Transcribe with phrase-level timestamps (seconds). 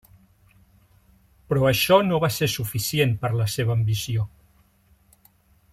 [1.51, 4.27] Però això no va ser suficient per a la seva ambició.